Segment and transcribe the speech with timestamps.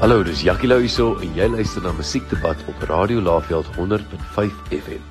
[0.00, 5.02] Hallo, dis Jackie Lou hierso en jy luister na Musiekdebat op Radio Laveld 100.5 FM.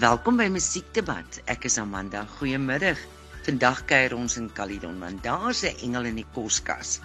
[0.00, 1.42] Welkom by Musiekdebat.
[1.44, 2.22] Ek is Amanda.
[2.38, 2.96] Goeiemiddag.
[3.44, 7.00] Vandag kuier ons in Caledon want daar's 'n engel in die koskas.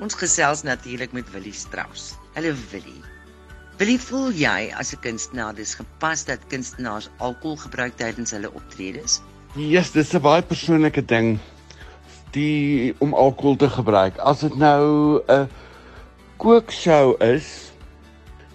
[0.00, 2.16] Ons gesels natuurlik met Willie Strauss.
[2.34, 3.04] Hallo Willie.
[3.76, 9.20] Willie, voel jy as 'n kunstenaar dis gepas dat kunstenaars alkohol gebruik tydens hulle optredes?
[9.52, 11.38] Yes, dis 'n baie persoonlike ding
[12.32, 14.16] die om alkohol te gebruik.
[14.16, 15.48] As dit nou 'n
[16.40, 17.72] kookshow is,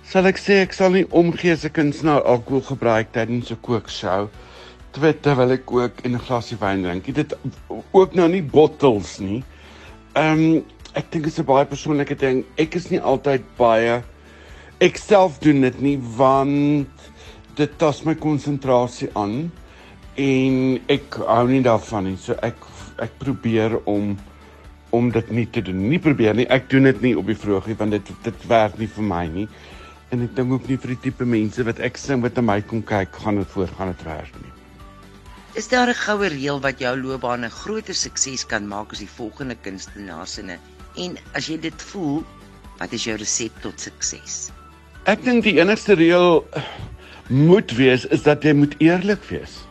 [0.01, 4.29] sal ek sê ek sal nie omgee as 'n kunstenaar alkohol gebruik tydens 'n kookshow
[4.91, 7.13] terwyl ek ook 'n glasie wyn drink.
[7.13, 7.37] Dit
[7.93, 9.43] ook nou nie bottels nie.
[10.15, 12.43] Ehm um, ek dink dit is 'n baie persoonlike ding.
[12.57, 14.01] Ek is nie altyd baie
[14.81, 16.89] ek self doen dit nie want
[17.55, 19.51] dit tas my konsentrasie aan
[20.17, 22.17] en ek hou nie daarvan nie.
[22.17, 22.57] So ek
[23.03, 24.15] ek probeer om
[24.95, 25.81] om dit nie te doen.
[25.91, 26.47] Nie probeer nie.
[26.49, 29.47] Ek doen dit nie op die vroegie want dit dit werk nie vir my nie.
[30.15, 32.61] En ek dink ook nie vir die tipe mense wat ek sing wat na my
[32.63, 34.53] kom kyk, gaan dit voorgaan dit werk nie.
[35.59, 39.09] Is daar 'n goue reël wat jou loopbaan 'n groter sukses kan maak as die
[39.17, 40.57] volgende kunstenaars sinne?
[40.95, 42.23] En as jy dit voel,
[42.79, 44.51] wat is jou resep tot sukses?
[45.05, 46.45] Ek dink die enigste reël
[47.27, 49.67] moet wees is dat jy moet eerlik wees.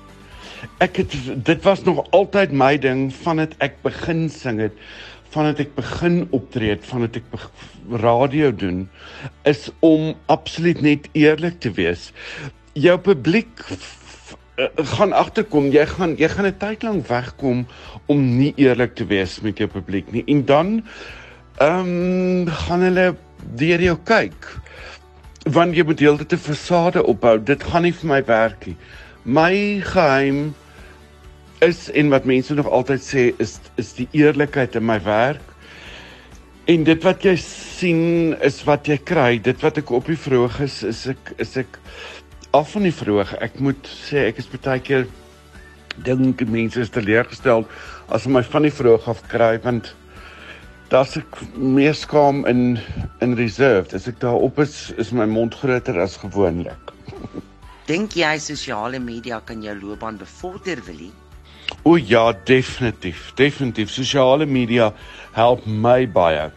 [0.79, 1.13] Ek het
[1.45, 4.73] dit was nog altyd my ding vandat ek begin sing het
[5.37, 7.49] vandat ek begin optree het, vandat ek
[8.03, 8.87] radio doen,
[9.49, 12.09] is om absoluut net eerlik te wees.
[12.77, 17.67] Jou publiek eh, gaan agterkom, jy gaan jy gaan 'n tyd lank wegkom
[18.07, 20.25] om nie eerlik te wees met jou publiek nie.
[20.27, 20.83] En dan
[21.61, 23.17] ehm um, gaan hulle
[23.57, 24.57] deur jou kyk.
[25.53, 27.39] Want jy moet heeltyd 'n fasade opbou.
[27.39, 28.77] Dit gaan nie vir my werk nie.
[29.27, 30.55] My geheim
[31.59, 35.43] is en wat mense nog altyd sê is is die eerlikheid in my werk.
[36.71, 39.41] En dit wat jy sien is wat jy kry.
[39.43, 41.81] Dit wat ek op die vroeg is, is ek is ek
[42.55, 43.35] af van die vroeg.
[43.43, 45.11] Ek moet sê ek is baie keer
[46.07, 47.67] dink mense is teleurgestel
[48.07, 49.91] as hulle my van die vroeg af kry want
[50.93, 52.77] daar's ek meer skaam in
[53.19, 53.91] in reserve.
[53.91, 56.96] As ek daar op is, is my mond groter as gewoonlik.
[57.87, 61.13] Dink jy sosiale media kan jou loopbaan bevorder, Willie?
[61.87, 63.31] O ja, definitief.
[63.39, 63.93] Definitief.
[63.95, 64.93] Sosiale media
[65.37, 66.49] help my baie.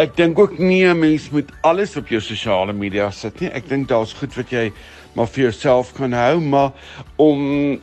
[0.00, 3.50] Ek dink ook nie 'n mens moet alles op jou sosiale media sit nie.
[3.52, 4.72] Ek dink daar's goed wat jy
[5.14, 6.72] maar vir jouself kan hou, maar
[7.16, 7.80] om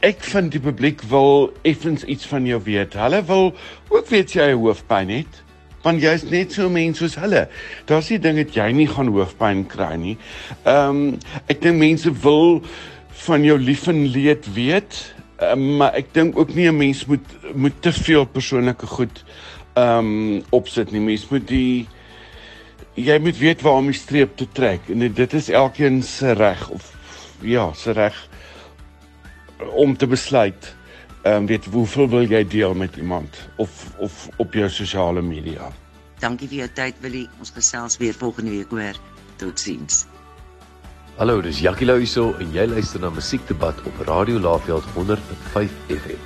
[0.00, 2.94] ek vind die publiek wil effens iets van jou weet.
[2.94, 3.54] Hulle wil
[3.88, 5.45] ook weet jy hoofpyn het
[5.86, 7.46] want jy's net so 'n mens soos hulle.
[7.86, 10.16] Daar's nie dinge wat jy nie gaan hoofpyn kry nie.
[10.64, 12.62] Ehm um, ek dink mense wil
[13.26, 17.26] van jou lief en leed weet, uh, maar ek dink ook nie 'n mens moet
[17.54, 19.24] moet te veel persoonlike goed
[19.76, 21.00] ehm um, opsit nie.
[21.00, 21.86] Mens moet die
[22.96, 26.68] jy moet weet waar om die streep te trek en dit is elkeen se reg
[26.70, 26.94] of
[27.40, 28.16] ja, se reg
[29.76, 30.74] om te besluit
[31.26, 35.72] ehm um, weet hoeveel wil jy deel met iemand of of op jou sosiale media.
[36.22, 37.26] Dankie vir jou tyd Willie.
[37.38, 39.00] Ons gesels weer volgende week hoor.
[39.36, 40.04] Totsiens.
[41.16, 46.25] Hallo, dis Jackie Lou hierso en jy luister na Musiekdebat op Radio Laveld 100.5 FM.